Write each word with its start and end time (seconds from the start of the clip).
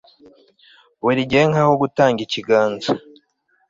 buri 1.03 1.21
gihe 1.29 1.43
ngaho 1.49 1.73
gutanga 1.81 2.19
ikiganza 2.25 2.89